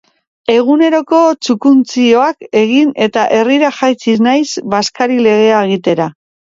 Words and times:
Eguneroko 0.53 1.19
txukuntzioak 1.47 2.49
egin 2.63 2.97
eta 3.09 3.29
herrira 3.39 3.73
jaitsi 3.83 4.19
naiz 4.31 4.49
bazkari-legea 4.77 5.67
egitera. 5.71 6.15